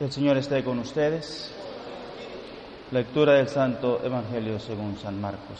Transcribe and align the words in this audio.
El 0.00 0.10
Señor 0.10 0.38
esté 0.38 0.64
con 0.64 0.78
ustedes. 0.78 1.54
Lectura 2.90 3.34
del 3.34 3.48
Santo 3.48 4.00
Evangelio 4.02 4.58
según 4.58 4.96
San 4.96 5.20
Marcos. 5.20 5.58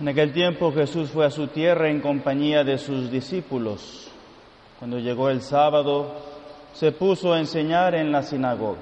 En 0.00 0.08
aquel 0.08 0.32
tiempo 0.32 0.72
Jesús 0.72 1.10
fue 1.10 1.26
a 1.26 1.30
su 1.30 1.48
tierra 1.48 1.90
en 1.90 2.00
compañía 2.00 2.64
de 2.64 2.78
sus 2.78 3.10
discípulos. 3.10 4.10
Cuando 4.78 4.98
llegó 4.98 5.28
el 5.28 5.42
sábado, 5.42 6.14
se 6.72 6.92
puso 6.92 7.34
a 7.34 7.38
enseñar 7.38 7.94
en 7.94 8.10
la 8.10 8.22
sinagoga 8.22 8.78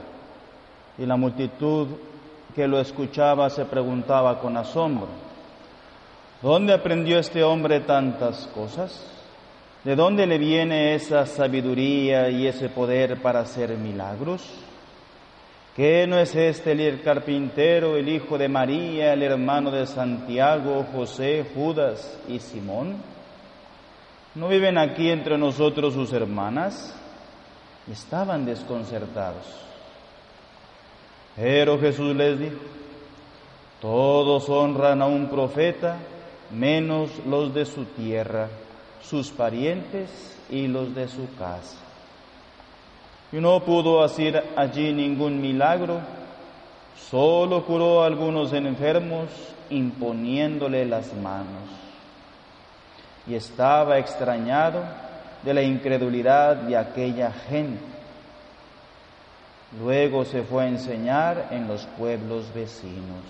y 0.97 1.07
la 1.07 1.17
multitud 1.17 1.89
que 2.55 2.69
lo 2.69 2.79
escuchaba 2.79 3.51
se 3.51 3.65
preguntaba 3.65 4.39
con 4.39 4.57
asombro, 4.57 5.09
¿dónde 6.41 6.73
aprendió 6.73 7.19
este 7.19 7.43
hombre 7.43 7.81
tantas 7.81 8.47
cosas? 8.55 9.16
¿De 9.87 9.95
dónde 9.95 10.27
le 10.27 10.37
viene 10.37 10.97
esa 10.97 11.27
sabiduría 11.27 12.29
y 12.29 12.49
ese 12.49 12.69
poder 12.69 13.23
para 13.23 13.39
hacer 13.39 13.71
milagros? 13.79 14.43
¿Qué 15.77 16.09
no 16.09 16.19
es 16.19 16.35
este 16.35 16.73
el 16.73 17.03
carpintero, 17.03 17.97
el 17.97 18.09
hijo 18.09 18.37
de 18.37 18.49
María, 18.49 19.13
el 19.13 19.23
hermano 19.23 19.71
de 19.71 19.87
Santiago, 19.87 20.85
José, 20.93 21.47
Judas 21.55 22.19
y 22.27 22.41
Simón? 22.41 22.97
¿No 24.35 24.49
viven 24.49 24.77
aquí 24.77 25.09
entre 25.09 25.39
nosotros 25.39 25.95
sus 25.95 26.13
hermanas? 26.13 26.93
Estaban 27.89 28.45
desconcertados. 28.45 29.47
Pero 31.37 31.79
Jesús 31.79 32.13
les 32.17 32.41
dijo, 32.41 32.59
todos 33.81 34.49
honran 34.49 35.01
a 35.01 35.07
un 35.07 35.29
profeta, 35.29 35.97
menos 36.51 37.09
los 37.25 37.55
de 37.55 37.65
su 37.65 37.85
tierra 37.85 38.49
sus 39.03 39.31
parientes 39.31 40.37
y 40.51 40.67
los 40.69 40.95
de 40.95 41.09
su 41.09 41.35
casa. 41.37 41.77
Y 43.33 43.37
no 43.37 43.61
pudo 43.61 44.03
hacer 44.03 44.53
allí 44.57 44.93
ningún 44.93 45.41
milagro, 45.41 46.01
solo 47.11 47.65
curó 47.65 48.03
a 48.03 48.07
algunos 48.07 48.53
enfermos 48.53 49.29
imponiéndole 49.71 50.87
las 50.87 51.13
manos. 51.15 51.69
Y 53.27 53.35
estaba 53.35 53.99
extrañado 53.99 54.83
de 55.43 55.55
la 55.55 55.63
incredulidad 55.63 56.57
de 56.57 56.77
aquella 56.77 57.33
gente. 57.33 57.83
Luego 59.81 60.25
se 60.25 60.43
fue 60.43 60.65
a 60.65 60.69
enseñar 60.69 61.49
en 61.51 61.67
los 61.67 61.85
pueblos 61.99 62.53
vecinos. 62.55 63.25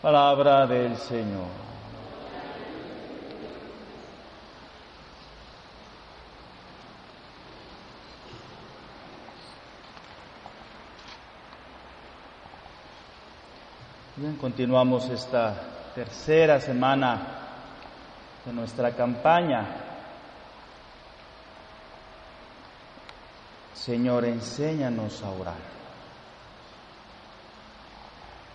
Palabra 0.00 0.64
del 0.66 0.96
Señor. 0.96 1.67
Continuamos 14.40 15.08
esta 15.10 15.92
tercera 15.94 16.58
semana 16.58 17.20
de 18.44 18.52
nuestra 18.52 18.90
campaña. 18.90 19.64
Señor, 23.74 24.24
enséñanos 24.24 25.22
a 25.22 25.30
orar. 25.30 25.60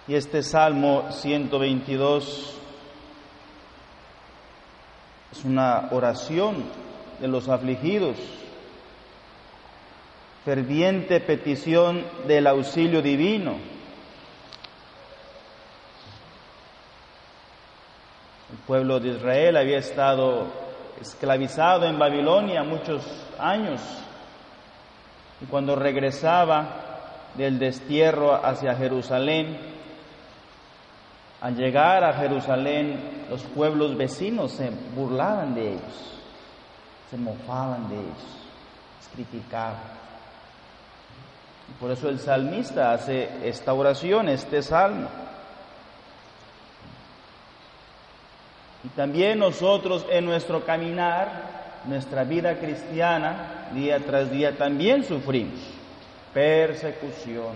Y 0.06 0.16
este 0.16 0.44
Salmo 0.44 1.10
122 1.12 2.58
es 5.32 5.46
una 5.46 5.88
oración 5.92 6.66
de 7.22 7.28
los 7.30 7.48
afligidos, 7.48 8.18
ferviente 10.44 11.22
petición 11.22 12.06
del 12.28 12.48
auxilio 12.48 13.02
divino 13.02 13.73
pueblo 18.74 19.00
de 19.00 19.10
Israel 19.10 19.56
había 19.58 19.78
estado 19.78 20.48
esclavizado 21.00 21.86
en 21.86 22.00
Babilonia 22.00 22.64
muchos 22.64 23.04
años 23.38 23.80
y 25.40 25.46
cuando 25.46 25.76
regresaba 25.76 26.70
del 27.36 27.60
destierro 27.60 28.34
hacia 28.44 28.74
Jerusalén, 28.74 29.60
al 31.40 31.56
llegar 31.56 32.04
a 32.04 32.14
Jerusalén 32.14 33.28
los 33.30 33.44
pueblos 33.44 33.96
vecinos 33.96 34.54
se 34.54 34.72
burlaban 34.96 35.54
de 35.54 35.74
ellos, 35.74 36.20
se 37.12 37.18
mofaban 37.18 37.90
de 37.90 37.96
ellos, 37.98 38.26
les 38.98 39.08
criticaban. 39.14 39.84
por 41.80 41.92
eso 41.92 42.10
el 42.10 42.18
salmista 42.18 42.92
hace 42.92 43.48
esta 43.48 43.72
oración, 43.72 44.30
este 44.30 44.64
salmo. 44.64 45.23
También 48.96 49.40
nosotros 49.40 50.06
en 50.10 50.26
nuestro 50.26 50.66
caminar, 50.66 51.82
nuestra 51.86 52.24
vida 52.24 52.60
cristiana, 52.60 53.70
día 53.74 54.00
tras 54.00 54.32
día, 54.32 54.56
también 54.58 55.04
sufrimos 55.04 55.60
persecución, 56.34 57.54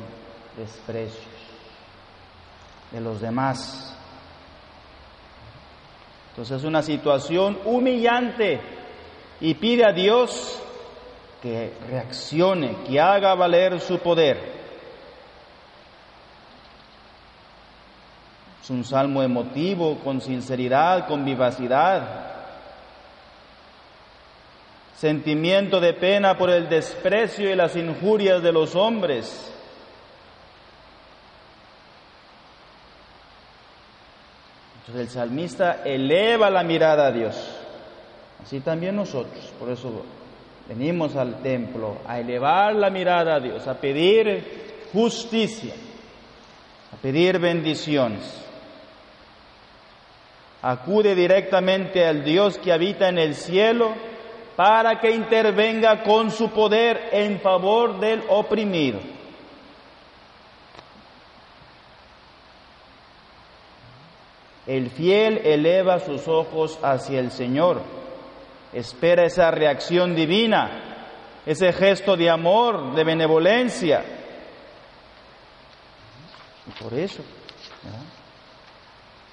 desprecios 0.58 1.26
de 2.92 3.02
los 3.02 3.22
demás. 3.22 3.96
Entonces 6.32 6.58
es 6.58 6.64
una 6.64 6.84
situación 6.84 7.58
humillante 7.66 8.60
y 9.42 9.56
pide 9.56 9.86
a 9.86 9.94
Dios 9.94 10.62
que 11.42 11.74
reaccione, 11.90 12.78
que 12.88 13.00
haga 13.00 13.34
valer 13.36 13.80
su 13.80 14.00
poder. 14.00 14.58
Es 18.68 18.72
un 18.72 18.84
salmo 18.84 19.24
emotivo, 19.24 19.98
con 20.00 20.20
sinceridad, 20.20 21.08
con 21.08 21.24
vivacidad. 21.24 22.02
Sentimiento 24.94 25.80
de 25.80 25.94
pena 25.94 26.38
por 26.38 26.50
el 26.50 26.68
desprecio 26.68 27.50
y 27.50 27.56
las 27.56 27.78
injurias 27.78 28.44
de 28.44 28.52
los 28.52 28.76
hombres. 28.76 29.54
Entonces 34.82 35.02
el 35.02 35.10
salmista 35.14 35.84
eleva 35.86 36.50
la 36.50 36.64
mirada 36.64 37.08
a 37.08 37.12
Dios. 37.14 37.38
Así 38.44 38.60
también 38.60 38.98
nosotros. 38.98 39.46
Por 39.58 39.70
eso 39.70 40.04
venimos 40.68 41.16
al 41.16 41.42
templo 41.42 42.00
a 42.06 42.20
elevar 42.20 42.76
la 42.76 42.90
mirada 42.90 43.36
a 43.36 43.40
Dios, 43.40 43.66
a 43.66 43.76
pedir 43.76 44.90
justicia, 44.92 45.74
a 46.92 46.98
pedir 46.98 47.40
bendiciones 47.40 48.44
acude 50.70 51.16
directamente 51.16 52.06
al 52.06 52.26
Dios 52.26 52.58
que 52.58 52.74
habita 52.74 53.08
en 53.08 53.18
el 53.18 53.36
cielo 53.36 53.94
para 54.58 55.00
que 55.00 55.12
intervenga 55.12 56.04
con 56.04 56.30
su 56.30 56.50
poder 56.50 57.08
en 57.14 57.40
favor 57.40 58.02
del 58.02 58.22
oprimido. 58.28 59.00
El 64.66 64.90
fiel 64.90 65.38
eleva 65.46 66.00
sus 66.00 66.28
ojos 66.28 66.78
hacia 66.84 67.22
el 67.22 67.32
Señor, 67.32 67.82
espera 68.74 69.24
esa 69.24 69.50
reacción 69.52 70.16
divina, 70.16 71.06
ese 71.46 71.72
gesto 71.72 72.18
de 72.18 72.30
amor, 72.30 72.94
de 72.94 73.06
benevolencia. 73.06 74.04
Y 76.68 76.84
por 76.84 76.94
eso, 76.94 77.24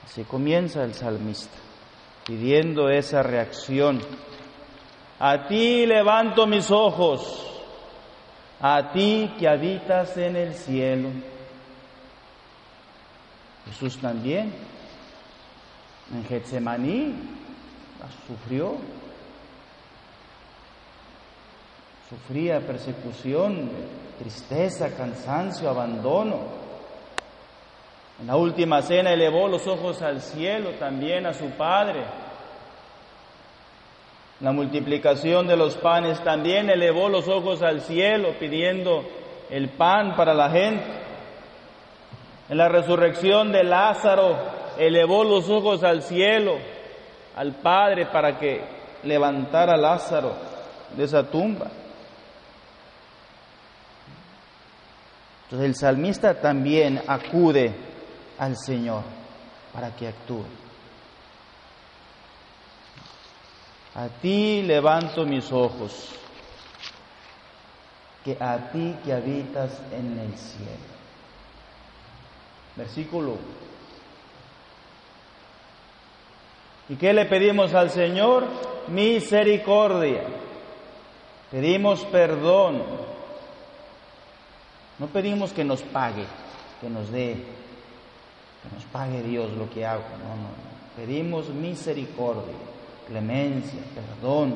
Así 0.05 0.25
comienza 0.25 0.85
el 0.85 0.95
salmista, 0.95 1.57
pidiendo 2.27 2.91
esa 2.91 3.23
reacción. 3.23 4.01
A 5.19 5.47
ti 5.47 5.87
levanto 5.87 6.47
mis 6.47 6.71
ojos, 6.71 7.51
a 8.61 8.93
ti 8.93 9.33
que 9.39 9.49
habitas 9.49 10.17
en 10.17 10.37
el 10.37 10.55
cielo. 10.55 11.09
Jesús 13.67 13.99
también, 13.99 14.53
en 16.13 16.25
Getsemaní, 16.27 17.15
sufrió, 18.27 18.77
sufría 22.11 22.61
persecución, 22.61 23.71
tristeza, 24.19 24.95
cansancio, 24.95 25.71
abandono. 25.71 26.64
En 28.25 28.29
la 28.29 28.37
última 28.37 28.81
cena 28.81 29.13
elevó 29.13 29.49
los 29.49 29.67
ojos 29.67 30.01
al 30.01 30.23
cielo, 30.23 30.71
también 30.79 31.27
a 31.27 31.35
su 31.35 31.51
Padre. 31.51 32.07
La 34.41 34.51
multiplicación 34.51 35.47
de 35.47 35.59
los 35.59 35.77
panes 35.77 36.25
también 36.25 36.71
elevó 36.71 37.11
los 37.11 37.29
ojos 37.29 37.61
al 37.61 37.83
cielo 37.83 38.31
pidiendo 38.41 39.05
el 39.51 39.69
pan 39.69 40.17
para 40.17 40.33
la 40.33 40.49
gente. 40.49 40.87
En 42.49 42.57
la 42.57 42.71
resurrección 42.71 43.53
de 43.53 43.63
Lázaro 43.63 44.39
elevó 44.79 45.23
los 45.23 45.51
ojos 45.51 45.85
al 45.85 46.01
cielo, 46.01 46.57
al 47.37 47.53
Padre, 47.57 48.07
para 48.07 48.39
que 48.39 48.63
levantar 49.03 49.69
a 49.69 49.77
Lázaro 49.77 50.33
de 50.97 51.05
esa 51.05 51.25
tumba. 51.25 51.67
Entonces 55.43 55.69
el 55.69 55.75
salmista 55.75 56.41
también 56.41 57.03
acude 57.07 57.93
al 58.39 58.57
Señor 58.57 59.03
para 59.73 59.95
que 59.95 60.09
actúe. 60.09 60.45
A 63.95 64.09
ti 64.09 64.63
levanto 64.63 65.25
mis 65.25 65.53
ojos, 65.53 66.11
que 68.25 68.37
a 68.41 68.71
ti 68.73 68.97
que 69.05 69.13
habitas 69.13 69.81
en 69.93 70.19
el 70.19 70.37
cielo. 70.37 70.95
Versículo. 72.77 73.39
¿Y 76.89 76.97
qué 76.97 77.13
le 77.13 77.25
pedimos 77.27 77.73
al 77.73 77.91
Señor? 77.91 78.47
Misericordia. 78.89 80.25
Pedimos 81.51 82.05
perdón. 82.07 82.83
No 84.99 85.07
pedimos 85.07 85.53
que 85.53 85.65
nos 85.65 85.83
pague, 85.83 86.25
que 86.81 86.89
nos 86.89 87.11
dé, 87.11 87.45
que 88.65 88.75
nos 88.75 88.85
pague 88.87 89.23
Dios 89.23 89.53
lo 89.53 89.69
que 89.71 89.87
hago. 89.87 90.03
No, 90.19 90.35
no. 90.35 90.65
Pedimos 90.97 91.49
misericordia, 91.49 92.55
clemencia, 93.07 93.81
perdón, 93.95 94.55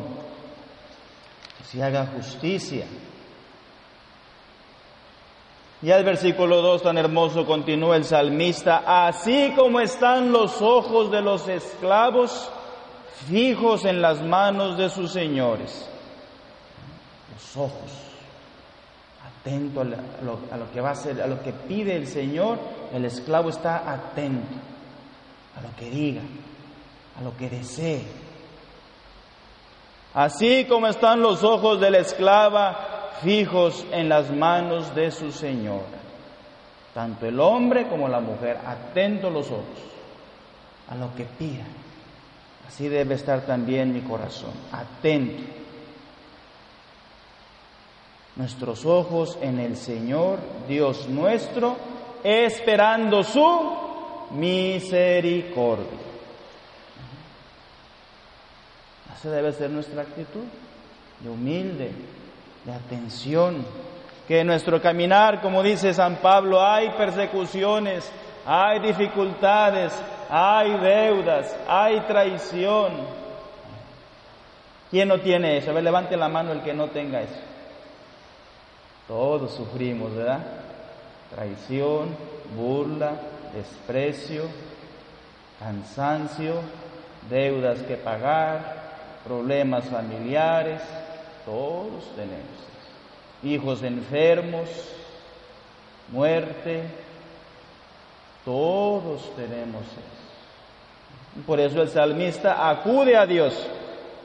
que 1.58 1.64
se 1.64 1.82
haga 1.82 2.06
justicia. 2.06 2.86
Ya 5.80 5.96
el 5.96 6.04
versículo 6.04 6.60
2 6.60 6.82
tan 6.82 6.98
hermoso 6.98 7.46
continúa 7.46 7.96
el 7.96 8.04
salmista, 8.04 9.06
así 9.06 9.52
como 9.54 9.78
están 9.80 10.32
los 10.32 10.60
ojos 10.60 11.10
de 11.10 11.20
los 11.20 11.46
esclavos 11.48 12.50
fijos 13.28 13.84
en 13.84 14.00
las 14.00 14.22
manos 14.22 14.76
de 14.76 14.90
sus 14.90 15.12
señores. 15.12 15.88
Los 17.32 17.56
ojos, 17.56 18.07
atento 19.40 19.80
a 19.80 19.84
lo, 19.84 20.38
a 20.50 20.56
lo 20.56 20.70
que 20.72 20.80
va 20.80 20.90
a 20.90 20.92
hacer, 20.92 21.20
a 21.22 21.26
lo 21.26 21.42
que 21.42 21.52
pide 21.52 21.96
el 21.96 22.06
Señor, 22.06 22.58
el 22.92 23.04
esclavo 23.04 23.50
está 23.50 23.90
atento 23.90 24.54
a 25.56 25.62
lo 25.62 25.74
que 25.76 25.90
diga, 25.90 26.22
a 27.18 27.22
lo 27.22 27.36
que 27.36 27.48
desee. 27.48 28.04
Así 30.14 30.64
como 30.64 30.86
están 30.86 31.20
los 31.20 31.44
ojos 31.44 31.80
de 31.80 31.90
la 31.90 31.98
esclava 31.98 33.10
fijos 33.22 33.84
en 33.92 34.08
las 34.08 34.30
manos 34.30 34.94
de 34.94 35.10
su 35.10 35.32
señora. 35.32 35.98
Tanto 36.94 37.26
el 37.26 37.38
hombre 37.40 37.88
como 37.88 38.08
la 38.08 38.20
mujer, 38.20 38.58
atentos 38.64 39.32
los 39.32 39.46
ojos 39.50 39.78
a 40.88 40.94
lo 40.94 41.14
que 41.14 41.24
pida. 41.24 41.64
Así 42.66 42.88
debe 42.88 43.14
estar 43.14 43.42
también 43.42 43.92
mi 43.92 44.00
corazón, 44.00 44.52
atento. 44.72 45.42
Nuestros 48.38 48.86
ojos 48.86 49.36
en 49.42 49.58
el 49.58 49.76
Señor, 49.76 50.38
Dios 50.66 51.08
nuestro, 51.08 51.76
esperando 52.22 53.22
su 53.22 53.76
misericordia. 54.30 55.98
Esa 59.18 59.30
debe 59.30 59.52
ser 59.52 59.70
nuestra 59.70 60.02
actitud, 60.02 60.44
de 61.18 61.28
humilde, 61.28 61.90
de 62.64 62.72
atención, 62.72 63.66
que 64.28 64.40
en 64.40 64.46
nuestro 64.46 64.80
caminar, 64.80 65.40
como 65.40 65.60
dice 65.62 65.92
San 65.92 66.16
Pablo, 66.16 66.64
hay 66.64 66.90
persecuciones, 66.90 68.08
hay 68.46 68.78
dificultades, 68.78 69.92
hay 70.30 70.78
deudas, 70.78 71.58
hay 71.66 72.00
traición. 72.02 72.92
¿Quién 74.90 75.08
no 75.08 75.18
tiene 75.20 75.56
eso? 75.56 75.70
A 75.70 75.74
ver, 75.74 75.82
levante 75.82 76.16
la 76.16 76.28
mano 76.28 76.52
el 76.52 76.62
que 76.62 76.72
no 76.72 76.86
tenga 76.88 77.20
eso. 77.20 77.40
Todos 79.08 79.52
sufrimos, 79.54 80.14
¿verdad? 80.14 80.44
Traición, 81.34 82.14
burla, 82.56 83.12
desprecio, 83.54 84.44
cansancio, 85.58 86.60
deudas 87.28 87.80
que 87.80 87.96
pagar, 87.96 88.76
problemas 89.24 89.84
familiares, 89.86 90.80
todos 91.44 92.04
tenemos 92.14 92.68
hijos 93.42 93.82
enfermos, 93.82 94.68
muerte, 96.10 96.82
todos 98.44 99.34
tenemos 99.36 99.82
eso. 99.82 101.42
Por 101.46 101.60
eso 101.60 101.82
el 101.82 101.88
salmista 101.88 102.68
acude 102.68 103.16
a 103.16 103.26
Dios. 103.26 103.54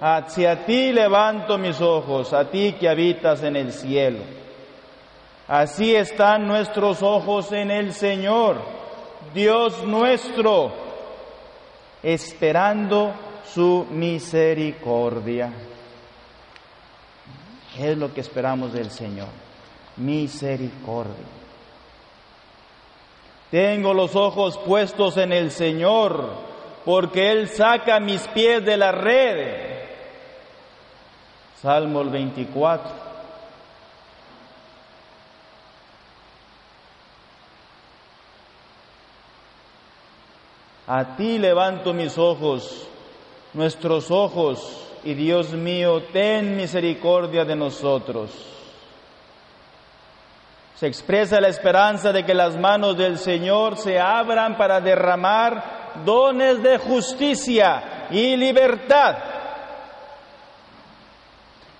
Hacia 0.01 0.65
ti 0.65 0.91
levanto 0.91 1.57
mis 1.57 1.79
ojos, 1.79 2.33
a 2.33 2.49
ti 2.49 2.75
que 2.79 2.89
habitas 2.89 3.43
en 3.43 3.55
el 3.55 3.71
cielo. 3.71 4.19
Así 5.47 5.93
están 5.93 6.47
nuestros 6.47 7.03
ojos 7.03 7.51
en 7.51 7.69
el 7.69 7.93
Señor, 7.93 8.61
Dios 9.33 9.83
nuestro, 9.83 10.71
esperando 12.01 13.13
su 13.53 13.85
misericordia. 13.91 15.51
Es 17.77 17.97
lo 17.97 18.13
que 18.13 18.21
esperamos 18.21 18.71
del 18.71 18.89
Señor. 18.89 19.27
Misericordia. 19.97 21.25
Tengo 23.51 23.93
los 23.93 24.15
ojos 24.15 24.57
puestos 24.59 25.17
en 25.17 25.33
el 25.33 25.51
Señor, 25.51 26.31
porque 26.85 27.31
Él 27.31 27.49
saca 27.49 27.99
mis 27.99 28.27
pies 28.29 28.65
de 28.65 28.77
la 28.77 28.91
red. 28.91 29.83
Salmo 31.61 32.01
el 32.01 32.09
24. 32.09 33.12
A 40.87 41.15
ti 41.15 41.37
levanto 41.39 41.93
mis 41.93 42.17
ojos, 42.17 42.87
nuestros 43.53 44.11
ojos 44.11 44.99
y 45.05 45.13
Dios 45.13 45.53
mío, 45.53 46.03
ten 46.11 46.57
misericordia 46.57 47.45
de 47.45 47.55
nosotros. 47.55 48.31
Se 50.75 50.87
expresa 50.87 51.39
la 51.39 51.47
esperanza 51.47 52.11
de 52.11 52.25
que 52.25 52.33
las 52.33 52.57
manos 52.57 52.97
del 52.97 53.17
Señor 53.17 53.77
se 53.77 53.97
abran 53.99 54.57
para 54.57 54.81
derramar 54.81 56.01
dones 56.03 56.61
de 56.61 56.77
justicia 56.77 58.07
y 58.09 58.35
libertad. 58.35 59.15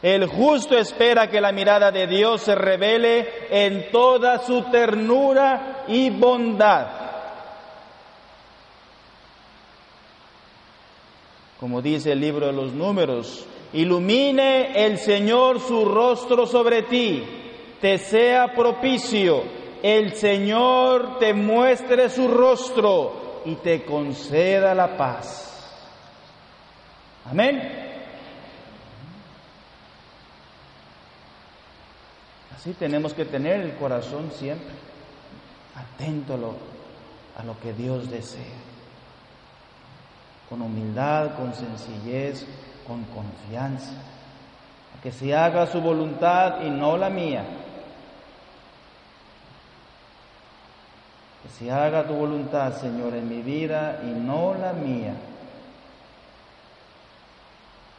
El 0.01 0.27
justo 0.27 0.77
espera 0.77 1.27
que 1.27 1.41
la 1.41 1.51
mirada 1.51 1.91
de 1.91 2.07
Dios 2.07 2.41
se 2.41 2.55
revele 2.55 3.47
en 3.49 3.91
toda 3.91 4.39
su 4.39 4.63
ternura 4.63 5.83
y 5.87 6.09
bondad. 6.09 7.02
Como 11.63 11.81
dice 11.81 12.11
el 12.11 12.19
libro 12.19 12.47
de 12.47 12.51
los 12.51 12.73
números, 12.73 13.45
ilumine 13.71 14.85
el 14.85 14.97
Señor 14.97 15.61
su 15.61 15.85
rostro 15.85 16.45
sobre 16.45 16.83
ti, 16.83 17.23
te 17.79 17.99
sea 17.99 18.53
propicio, 18.53 19.43
el 19.81 20.13
Señor 20.13 21.19
te 21.19 21.33
muestre 21.33 22.09
su 22.09 22.27
rostro 22.27 23.43
y 23.45 23.55
te 23.55 23.85
conceda 23.85 24.75
la 24.75 24.97
paz. 24.97 25.73
Amén. 27.23 27.61
Así 32.57 32.73
tenemos 32.73 33.13
que 33.13 33.23
tener 33.23 33.61
el 33.61 33.75
corazón 33.77 34.31
siempre 34.31 34.73
atento 35.75 36.33
a 36.33 37.43
lo, 37.45 37.57
que 37.61 37.71
Dios 37.71 38.11
desea 38.11 38.72
con 40.49 40.61
humildad, 40.61 41.35
con 41.35 41.53
sencillez, 41.53 42.45
con 42.85 43.03
confianza. 43.05 43.93
Que 45.01 45.11
se 45.11 45.35
haga 45.35 45.67
su 45.67 45.81
voluntad 45.81 46.61
y 46.63 46.69
no 46.69 46.97
la 46.97 47.09
mía. 47.09 47.43
Que 51.43 51.49
se 51.49 51.71
haga 51.71 52.07
tu 52.07 52.13
voluntad, 52.13 52.73
Señor, 52.77 53.13
en 53.15 53.27
mi 53.27 53.41
vida 53.41 53.99
y 54.03 54.11
no 54.11 54.53
la 54.53 54.71
mía. 54.71 55.13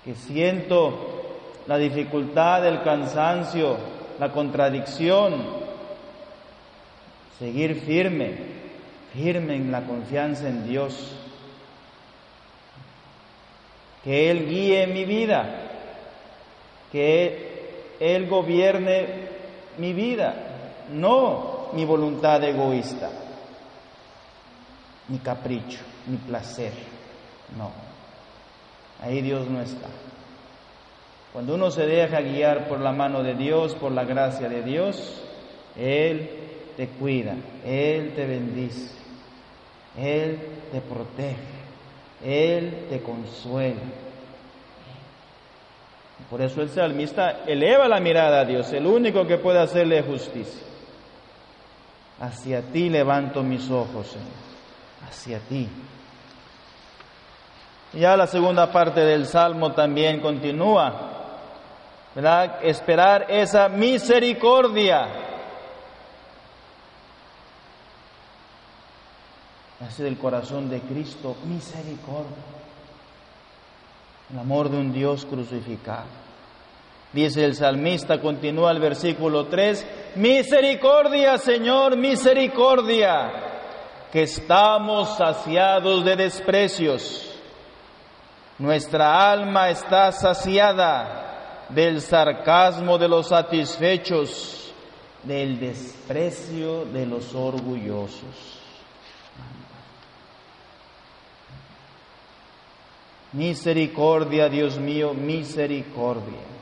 Que 0.04 0.14
siento 0.14 1.24
la 1.66 1.76
dificultad, 1.76 2.66
el 2.66 2.82
cansancio, 2.82 3.76
la 4.18 4.32
contradicción. 4.32 5.64
Seguir 7.38 7.82
firme, 7.82 8.36
firme 9.12 9.56
en 9.56 9.72
la 9.72 9.82
confianza 9.82 10.48
en 10.48 10.66
Dios 10.66 11.23
que 14.04 14.30
Él 14.30 14.46
guíe 14.46 14.86
mi 14.86 15.04
vida, 15.06 15.70
que 16.92 17.96
Él 17.98 18.28
gobierne 18.28 19.06
mi 19.78 19.92
vida, 19.92 20.34
no 20.92 21.70
mi 21.72 21.84
voluntad 21.84 22.44
egoísta, 22.44 23.10
mi 25.08 25.18
capricho, 25.18 25.80
mi 26.06 26.18
placer, 26.18 26.72
no. 27.58 27.72
Ahí 29.00 29.22
Dios 29.22 29.48
no 29.48 29.60
está. 29.60 29.88
Cuando 31.32 31.54
uno 31.56 31.70
se 31.70 31.84
deja 31.84 32.20
guiar 32.20 32.68
por 32.68 32.80
la 32.80 32.92
mano 32.92 33.22
de 33.22 33.34
Dios, 33.34 33.74
por 33.74 33.90
la 33.90 34.04
gracia 34.04 34.48
de 34.48 34.62
Dios, 34.62 35.20
Él 35.76 36.30
te 36.76 36.88
cuida, 36.88 37.34
Él 37.64 38.12
te 38.14 38.24
bendice, 38.24 38.90
Él 39.98 40.38
te 40.70 40.80
protege, 40.80 41.53
Él 42.24 42.86
te 42.88 43.02
consuela. 43.02 43.80
Por 46.30 46.40
eso 46.40 46.62
el 46.62 46.70
salmista 46.70 47.42
eleva 47.46 47.86
la 47.86 48.00
mirada 48.00 48.40
a 48.40 48.44
Dios, 48.44 48.72
el 48.72 48.86
único 48.86 49.26
que 49.26 49.38
puede 49.38 49.60
hacerle 49.60 50.02
justicia. 50.02 50.62
Hacia 52.20 52.62
ti 52.62 52.88
levanto 52.88 53.42
mis 53.42 53.70
ojos, 53.70 54.06
Señor, 54.06 54.26
hacia 55.06 55.38
ti. 55.40 55.68
Ya 57.92 58.16
la 58.16 58.26
segunda 58.26 58.72
parte 58.72 59.00
del 59.00 59.26
Salmo 59.26 59.72
también 59.72 60.20
continúa, 60.20 60.94
¿verdad? 62.14 62.58
Esperar 62.64 63.26
esa 63.28 63.68
misericordia. 63.68 65.23
Así 69.86 70.02
del 70.02 70.16
corazón 70.16 70.70
de 70.70 70.80
Cristo, 70.80 71.36
misericordia. 71.44 72.42
El 74.32 74.38
amor 74.38 74.70
de 74.70 74.78
un 74.78 74.92
Dios 74.92 75.26
crucificado. 75.26 76.24
Dice 77.12 77.44
el 77.44 77.54
salmista, 77.54 78.20
continúa 78.20 78.72
el 78.72 78.80
versículo 78.80 79.46
3, 79.46 79.86
misericordia 80.16 81.38
Señor, 81.38 81.96
misericordia, 81.96 83.30
que 84.10 84.22
estamos 84.22 85.16
saciados 85.16 86.04
de 86.04 86.16
desprecios. 86.16 87.30
Nuestra 88.58 89.30
alma 89.30 89.68
está 89.70 90.10
saciada 90.12 91.66
del 91.68 92.00
sarcasmo 92.00 92.98
de 92.98 93.08
los 93.08 93.28
satisfechos, 93.28 94.72
del 95.22 95.60
desprecio 95.60 96.84
de 96.86 97.06
los 97.06 97.34
orgullosos. 97.34 98.63
Misericordia, 103.34 104.48
Dios 104.48 104.78
mío, 104.78 105.12
misericordia 105.12 106.54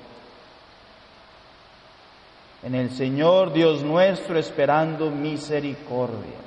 en 2.63 2.75
el 2.75 2.91
Señor 2.91 3.53
Dios 3.53 3.83
nuestro 3.83 4.39
esperando 4.39 5.11
misericordia. 5.11 6.41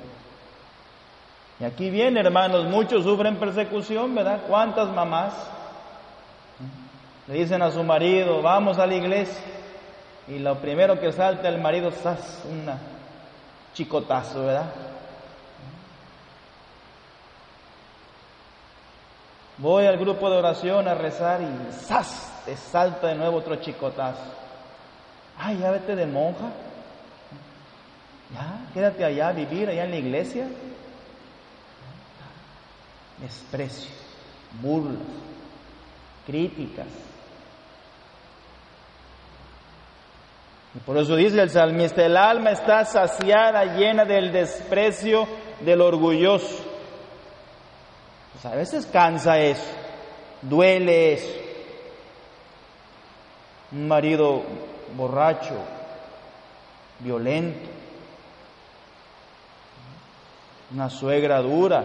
Y 1.60 1.64
aquí 1.64 1.90
viene, 1.90 2.20
hermanos, 2.20 2.66
muchos 2.66 3.04
sufren 3.04 3.36
persecución, 3.36 4.14
¿verdad? 4.14 4.42
¿Cuántas 4.48 4.88
mamás 4.94 5.34
le 7.26 7.34
dicen 7.34 7.62
a 7.62 7.70
su 7.70 7.82
marido, 7.82 8.42
vamos 8.42 8.78
a 8.78 8.86
la 8.86 8.94
iglesia? 8.94 9.44
Y 10.28 10.38
lo 10.38 10.56
primero 10.56 10.98
que 10.98 11.12
salta 11.12 11.48
el 11.48 11.60
marido, 11.60 11.90
¡zas! 11.90 12.44
Una 12.50 12.78
chicotazo, 13.74 14.44
¿verdad? 14.44 14.72
Voy 19.58 19.86
al 19.86 19.96
grupo 19.96 20.28
de 20.28 20.36
oración 20.36 20.86
a 20.86 20.94
rezar 20.94 21.40
y 21.40 21.72
¡zas! 21.72 22.32
Te 22.44 22.56
salta 22.56 23.08
de 23.08 23.14
nuevo 23.14 23.38
otro 23.38 23.56
chicotazo. 23.56 24.22
Ay, 25.38 25.58
ya 25.58 25.70
vete 25.70 25.96
de 25.96 26.06
monja. 26.06 26.50
Ya, 28.32 28.70
quédate 28.74 29.04
allá 29.04 29.28
a 29.28 29.32
vivir, 29.32 29.68
allá 29.68 29.84
en 29.84 29.90
la 29.90 29.96
iglesia. 29.96 30.46
Desprecio, 33.18 33.90
burlas, 34.60 34.98
críticas. 36.26 36.86
Y 40.74 40.78
por 40.80 40.98
eso 40.98 41.16
dice 41.16 41.40
el 41.40 41.48
salmista, 41.48 42.04
el 42.04 42.16
alma 42.18 42.50
está 42.50 42.84
saciada, 42.84 43.64
llena 43.76 44.04
del 44.04 44.30
desprecio 44.32 45.26
del 45.60 45.80
orgulloso. 45.80 46.75
A 48.46 48.54
veces 48.54 48.86
cansa 48.86 49.40
eso, 49.40 49.66
duele 50.40 51.14
eso. 51.14 51.32
Un 53.72 53.88
marido 53.88 54.42
borracho, 54.96 55.56
violento, 57.00 57.68
una 60.72 60.88
suegra 60.88 61.42
dura 61.42 61.80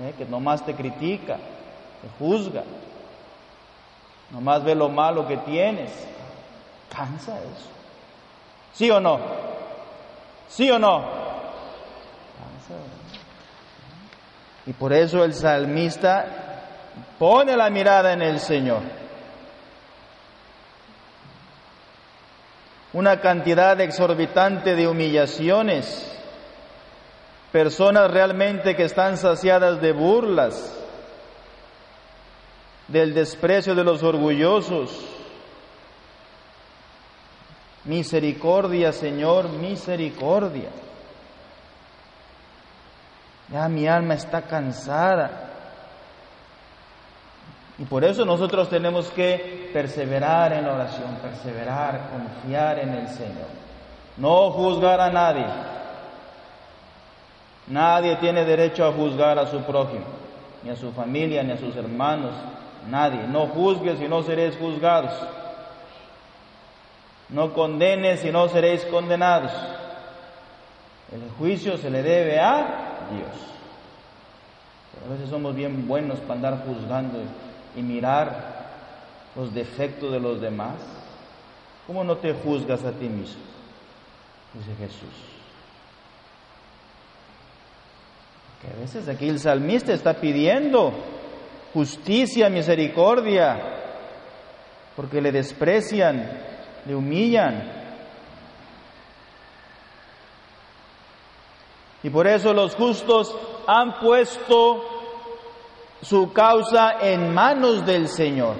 eh, 0.00 0.14
que 0.18 0.24
nomás 0.24 0.66
te 0.66 0.74
critica, 0.74 1.36
te 1.36 2.08
juzga, 2.18 2.64
nomás 4.32 4.64
ve 4.64 4.74
lo 4.74 4.88
malo 4.88 5.28
que 5.28 5.36
tienes. 5.36 5.92
Cansa 6.92 7.38
eso. 7.38 7.68
¿Sí 8.74 8.90
o 8.90 8.98
no? 8.98 9.20
¿Sí 10.48 10.68
o 10.68 10.80
no? 10.80 10.98
Cansa. 12.38 13.05
Y 14.66 14.72
por 14.72 14.92
eso 14.92 15.24
el 15.24 15.32
salmista 15.32 16.26
pone 17.18 17.56
la 17.56 17.70
mirada 17.70 18.12
en 18.12 18.22
el 18.22 18.40
Señor. 18.40 18.82
una 22.96 23.20
cantidad 23.20 23.78
exorbitante 23.82 24.74
de 24.74 24.88
humillaciones, 24.88 26.10
personas 27.52 28.10
realmente 28.10 28.74
que 28.74 28.84
están 28.84 29.18
saciadas 29.18 29.82
de 29.82 29.92
burlas, 29.92 30.74
del 32.88 33.12
desprecio 33.12 33.74
de 33.74 33.84
los 33.84 34.02
orgullosos. 34.02 34.98
Misericordia, 37.84 38.92
Señor, 38.92 39.50
misericordia. 39.50 40.70
Ya 43.52 43.68
mi 43.68 43.86
alma 43.86 44.14
está 44.14 44.42
cansada. 44.42 45.46
Y 47.78 47.84
por 47.84 48.04
eso 48.04 48.24
nosotros 48.24 48.68
tenemos 48.70 49.10
que 49.10 49.70
perseverar 49.72 50.52
en 50.54 50.64
la 50.64 50.74
oración, 50.74 51.16
perseverar, 51.22 52.08
confiar 52.10 52.78
en 52.78 52.94
el 52.94 53.08
Señor. 53.08 53.48
No 54.16 54.50
juzgar 54.50 55.00
a 55.00 55.10
nadie. 55.10 55.46
Nadie 57.68 58.16
tiene 58.16 58.44
derecho 58.44 58.86
a 58.86 58.92
juzgar 58.92 59.38
a 59.38 59.46
su 59.46 59.60
prójimo, 59.62 60.06
ni 60.62 60.70
a 60.70 60.76
su 60.76 60.92
familia, 60.92 61.42
ni 61.42 61.52
a 61.52 61.58
sus 61.58 61.76
hermanos. 61.76 62.32
Nadie. 62.88 63.26
No 63.28 63.48
juzgues 63.48 64.00
y 64.00 64.08
no 64.08 64.22
seréis 64.22 64.56
juzgados. 64.56 65.12
No 67.28 67.52
condenes 67.52 68.24
y 68.24 68.30
no 68.30 68.48
seréis 68.48 68.84
condenados. 68.86 69.52
El 71.12 71.28
juicio 71.38 71.76
se 71.76 71.90
le 71.90 72.02
debe 72.02 72.40
a 72.40 72.85
Dios. 73.10 73.30
a 75.04 75.12
veces 75.12 75.28
somos 75.28 75.54
bien 75.54 75.86
buenos 75.86 76.18
para 76.20 76.34
andar 76.34 76.64
juzgando 76.66 77.18
y 77.76 77.82
mirar 77.82 78.56
los 79.36 79.52
defectos 79.54 80.10
de 80.12 80.20
los 80.20 80.40
demás? 80.40 80.74
¿Cómo 81.86 82.02
no 82.02 82.16
te 82.16 82.32
juzgas 82.32 82.82
a 82.84 82.92
ti 82.92 83.08
mismo? 83.08 83.42
Dice 84.54 84.74
Jesús. 84.78 85.14
Que 88.60 88.68
a 88.68 88.80
veces 88.80 89.08
aquí 89.08 89.28
el 89.28 89.38
salmista 89.38 89.92
está 89.92 90.14
pidiendo 90.14 90.92
justicia, 91.74 92.48
misericordia, 92.48 93.60
porque 94.96 95.20
le 95.20 95.30
desprecian, 95.30 96.26
le 96.86 96.94
humillan. 96.94 97.85
Y 102.06 102.10
por 102.10 102.28
eso 102.28 102.54
los 102.54 102.76
justos 102.76 103.36
han 103.66 103.98
puesto 103.98 104.80
su 106.00 106.32
causa 106.32 107.00
en 107.00 107.34
manos 107.34 107.84
del 107.84 108.06
Señor. 108.06 108.54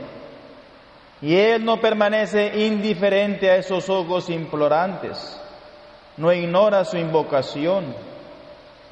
Y 1.22 1.36
Él 1.36 1.64
no 1.64 1.80
permanece 1.80 2.66
indiferente 2.66 3.48
a 3.48 3.54
esos 3.54 3.88
ojos 3.88 4.30
implorantes, 4.30 5.40
no 6.16 6.32
ignora 6.32 6.84
su 6.84 6.96
invocación, 6.96 7.94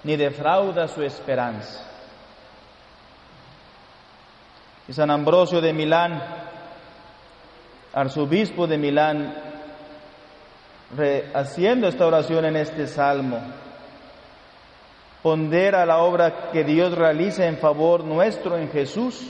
ni 0.05 0.15
defrauda 0.15 0.87
su 0.87 1.03
esperanza. 1.03 1.85
Y 4.87 4.93
San 4.93 5.11
Ambrosio 5.11 5.61
de 5.61 5.73
Milán, 5.73 6.23
arzobispo 7.93 8.69
de 8.69 8.79
Milán, 8.79 9.35
haciendo 11.35 11.89
esta 11.89 12.07
oración 12.07 12.45
en 12.45 12.55
este 12.55 12.87
salmo, 12.87 13.64
pondera 15.25 15.87
la 15.87 16.03
obra 16.03 16.51
que 16.53 16.65
Dios 16.65 16.93
realiza 16.93 17.47
en 17.47 17.57
favor 17.57 18.05
nuestro 18.05 18.59
en 18.59 18.71
Jesús, 18.71 19.27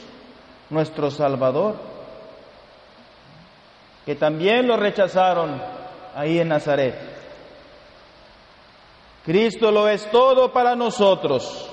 nuestro 0.69 1.09
Salvador, 1.09 1.77
que 4.05 4.17
también 4.17 4.67
lo 4.67 4.77
rechazaron 4.77 5.63
ahí 6.17 6.41
en 6.41 6.49
Nazaret. 6.49 6.97
Cristo 9.25 9.71
lo 9.71 9.89
es 9.89 10.11
todo 10.11 10.53
para 10.53 10.75
nosotros. 10.75 11.71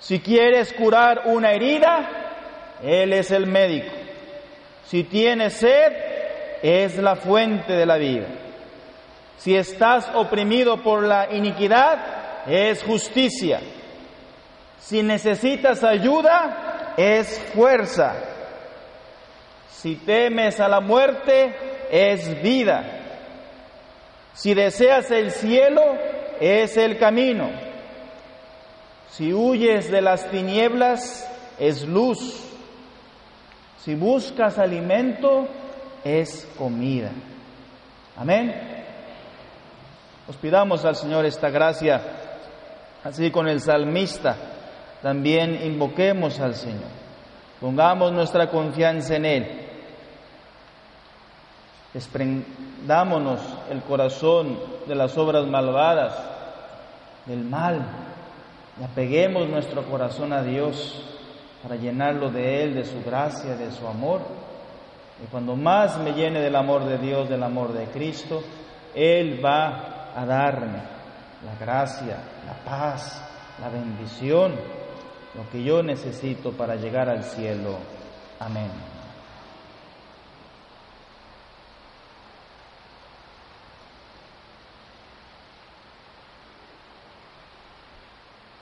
Si 0.00 0.18
quieres 0.18 0.72
curar 0.72 1.22
una 1.26 1.52
herida, 1.52 2.80
Él 2.82 3.12
es 3.12 3.30
el 3.30 3.46
médico. 3.46 3.92
Si 4.86 5.04
tienes 5.04 5.52
sed, 5.52 5.92
es 6.60 6.98
la 6.98 7.14
fuente 7.14 7.72
de 7.72 7.86
la 7.86 7.98
vida. 7.98 8.26
Si 9.36 9.54
estás 9.54 10.10
oprimido 10.12 10.82
por 10.82 11.04
la 11.04 11.32
iniquidad, 11.32 12.21
es 12.46 12.82
justicia. 12.82 13.60
Si 14.80 15.02
necesitas 15.02 15.84
ayuda, 15.84 16.94
es 16.96 17.38
fuerza. 17.54 18.14
Si 19.70 19.96
temes 19.96 20.60
a 20.60 20.68
la 20.68 20.80
muerte, 20.80 21.54
es 21.90 22.42
vida. 22.42 22.84
Si 24.34 24.54
deseas 24.54 25.10
el 25.10 25.30
cielo, 25.30 25.82
es 26.40 26.76
el 26.76 26.98
camino. 26.98 27.50
Si 29.10 29.32
huyes 29.32 29.90
de 29.90 30.00
las 30.00 30.30
tinieblas, 30.30 31.28
es 31.58 31.86
luz. 31.86 32.48
Si 33.78 33.94
buscas 33.94 34.58
alimento, 34.58 35.46
es 36.04 36.48
comida. 36.56 37.10
Amén. 38.16 38.72
Os 40.28 40.36
pidamos 40.36 40.84
al 40.84 40.96
Señor 40.96 41.26
esta 41.26 41.50
gracia, 41.50 42.00
así 43.04 43.30
con 43.30 43.48
el 43.48 43.60
salmista, 43.60 44.36
también 45.02 45.60
invoquemos 45.64 46.38
al 46.40 46.54
Señor. 46.54 46.90
Pongamos 47.60 48.12
nuestra 48.12 48.48
confianza 48.48 49.16
en 49.16 49.24
Él. 49.24 49.46
Desprendámonos 51.92 53.40
el 53.70 53.82
corazón 53.82 54.58
de 54.86 54.94
las 54.94 55.16
obras 55.18 55.46
malvadas, 55.46 56.14
del 57.26 57.44
mal, 57.44 57.82
y 58.80 58.84
apeguemos 58.84 59.48
nuestro 59.48 59.84
corazón 59.84 60.32
a 60.32 60.42
Dios 60.42 61.04
para 61.62 61.76
llenarlo 61.76 62.30
de 62.30 62.64
Él, 62.64 62.74
de 62.74 62.84
su 62.84 63.02
gracia, 63.04 63.56
de 63.56 63.70
su 63.72 63.86
amor. 63.86 64.22
Y 65.22 65.26
cuando 65.30 65.54
más 65.54 65.98
me 65.98 66.12
llene 66.14 66.40
del 66.40 66.56
amor 66.56 66.84
de 66.84 66.98
Dios, 66.98 67.28
del 67.28 67.42
amor 67.42 67.72
de 67.72 67.84
Cristo, 67.86 68.42
Él 68.94 69.44
va 69.44 70.10
a 70.16 70.24
darme 70.24 70.91
la 71.44 71.54
gracia, 71.58 72.18
la 72.46 72.54
paz, 72.64 73.22
la 73.60 73.68
bendición, 73.68 74.54
lo 75.34 75.48
que 75.50 75.62
yo 75.62 75.82
necesito 75.82 76.52
para 76.52 76.76
llegar 76.76 77.08
al 77.08 77.24
cielo. 77.24 77.78
Amén. 78.38 78.91